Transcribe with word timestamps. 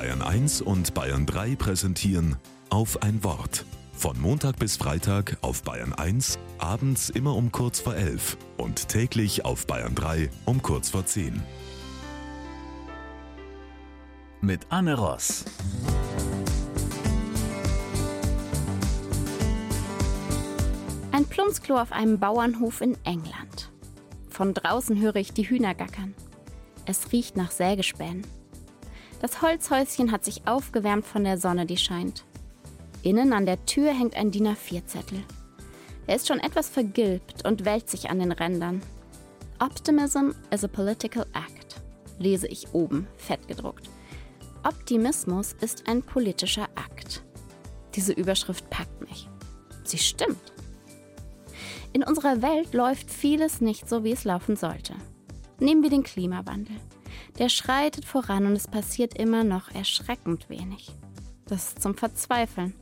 Bayern 0.00 0.22
1 0.22 0.62
und 0.62 0.94
Bayern 0.94 1.26
3 1.26 1.56
präsentieren 1.56 2.36
auf 2.70 3.02
ein 3.02 3.22
Wort. 3.22 3.66
Von 3.92 4.18
Montag 4.18 4.58
bis 4.58 4.78
Freitag 4.78 5.36
auf 5.42 5.62
Bayern 5.62 5.92
1, 5.92 6.38
abends 6.56 7.10
immer 7.10 7.36
um 7.36 7.52
kurz 7.52 7.80
vor 7.80 7.94
11 7.94 8.38
und 8.56 8.88
täglich 8.88 9.44
auf 9.44 9.66
Bayern 9.66 9.94
3 9.94 10.30
um 10.46 10.62
kurz 10.62 10.88
vor 10.88 11.04
10. 11.04 11.42
Mit 14.40 14.62
Anne 14.70 14.94
Ross. 14.94 15.44
Ein 21.12 21.26
Plumpsklo 21.26 21.78
auf 21.78 21.92
einem 21.92 22.18
Bauernhof 22.18 22.80
in 22.80 22.96
England. 23.04 23.70
Von 24.30 24.54
draußen 24.54 24.98
höre 24.98 25.16
ich 25.16 25.34
die 25.34 25.46
Hühner 25.46 25.74
gackern. 25.74 26.14
Es 26.86 27.12
riecht 27.12 27.36
nach 27.36 27.50
Sägespänen. 27.50 28.39
Das 29.20 29.42
Holzhäuschen 29.42 30.12
hat 30.12 30.24
sich 30.24 30.46
aufgewärmt 30.46 31.04
von 31.04 31.24
der 31.24 31.38
Sonne, 31.38 31.66
die 31.66 31.76
scheint. 31.76 32.24
Innen 33.02 33.32
an 33.32 33.46
der 33.46 33.64
Tür 33.66 33.92
hängt 33.92 34.16
ein 34.16 34.30
DIN 34.30 34.48
A4-Zettel. 34.48 35.22
Er 36.06 36.16
ist 36.16 36.26
schon 36.26 36.40
etwas 36.40 36.68
vergilbt 36.68 37.46
und 37.46 37.64
wälzt 37.64 37.90
sich 37.90 38.10
an 38.10 38.18
den 38.18 38.32
Rändern. 38.32 38.82
Optimism 39.58 40.30
is 40.50 40.64
a 40.64 40.68
political 40.68 41.26
act, 41.34 41.80
lese 42.18 42.48
ich 42.48 42.72
oben, 42.72 43.06
fett 43.16 43.46
gedruckt. 43.46 43.90
Optimismus 44.64 45.54
ist 45.60 45.86
ein 45.86 46.02
politischer 46.02 46.68
Akt. 46.74 47.22
Diese 47.94 48.12
Überschrift 48.12 48.68
packt 48.70 49.00
mich. 49.08 49.28
Sie 49.84 49.98
stimmt. 49.98 50.52
In 51.92 52.04
unserer 52.04 52.40
Welt 52.40 52.72
läuft 52.72 53.10
vieles 53.10 53.60
nicht 53.60 53.88
so, 53.88 54.04
wie 54.04 54.12
es 54.12 54.24
laufen 54.24 54.56
sollte. 54.56 54.94
Nehmen 55.58 55.82
wir 55.82 55.90
den 55.90 56.04
Klimawandel. 56.04 56.76
Der 57.38 57.48
schreitet 57.48 58.04
voran 58.04 58.46
und 58.46 58.52
es 58.52 58.68
passiert 58.68 59.16
immer 59.18 59.44
noch 59.44 59.70
erschreckend 59.74 60.48
wenig. 60.48 60.90
Das 61.46 61.68
ist 61.68 61.82
zum 61.82 61.94
Verzweifeln. 61.94 62.74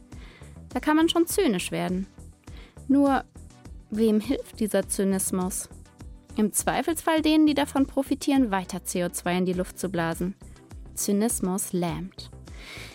Da 0.71 0.81
kann 0.81 0.97
man 0.97 1.09
schon 1.09 1.27
zynisch 1.27 1.71
werden. 1.71 2.07
Nur, 2.89 3.25
wem 3.91 4.21
hilft 4.21 4.61
dieser 4.61 4.89
Zynismus? 4.89 5.69
Im 6.37 6.53
Zweifelsfall 6.53 7.23
denen, 7.23 7.47
die 7.47 7.55
davon 7.55 7.87
profitieren, 7.87 8.51
weiter 8.51 8.79
CO2 8.79 9.39
in 9.39 9.47
die 9.47 9.53
Luft 9.55 9.79
zu 9.79 9.89
blasen. 9.89 10.35
Zynismus 10.95 11.73
lähmt. 11.73 12.31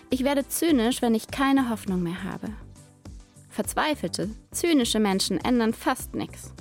Ich 0.09 0.23
werde 0.23 0.47
zynisch, 0.47 1.01
wenn 1.01 1.15
ich 1.15 1.27
keine 1.27 1.69
Hoffnung 1.69 2.03
mehr 2.03 2.23
habe. 2.23 2.47
Verzweifelte, 3.49 4.29
zynische 4.51 4.99
Menschen 4.99 5.37
ändern 5.37 5.73
fast 5.73 6.15
nichts. 6.15 6.53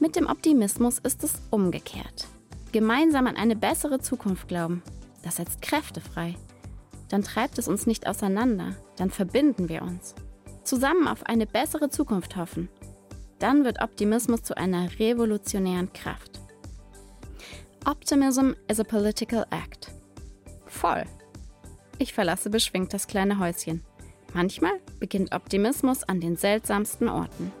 Mit 0.00 0.16
dem 0.16 0.26
Optimismus 0.26 0.98
ist 0.98 1.22
es 1.24 1.40
umgekehrt. 1.50 2.26
Gemeinsam 2.74 3.28
an 3.28 3.36
eine 3.36 3.54
bessere 3.54 4.00
Zukunft 4.00 4.48
glauben, 4.48 4.82
das 5.22 5.36
setzt 5.36 5.62
Kräfte 5.62 6.00
frei. 6.00 6.34
Dann 7.08 7.22
treibt 7.22 7.56
es 7.56 7.68
uns 7.68 7.86
nicht 7.86 8.08
auseinander, 8.08 8.74
dann 8.96 9.10
verbinden 9.10 9.68
wir 9.68 9.82
uns. 9.82 10.16
Zusammen 10.64 11.06
auf 11.06 11.24
eine 11.26 11.46
bessere 11.46 11.88
Zukunft 11.88 12.34
hoffen. 12.34 12.68
Dann 13.38 13.64
wird 13.64 13.80
Optimismus 13.80 14.42
zu 14.42 14.56
einer 14.56 14.88
revolutionären 14.98 15.92
Kraft. 15.92 16.40
Optimism 17.84 18.54
is 18.66 18.80
a 18.80 18.84
political 18.84 19.46
act. 19.50 19.92
Voll. 20.66 21.04
Ich 21.98 22.12
verlasse 22.12 22.50
beschwingt 22.50 22.92
das 22.92 23.06
kleine 23.06 23.38
Häuschen. 23.38 23.84
Manchmal 24.32 24.80
beginnt 24.98 25.32
Optimismus 25.32 26.02
an 26.02 26.20
den 26.20 26.34
seltsamsten 26.34 27.08
Orten. 27.08 27.52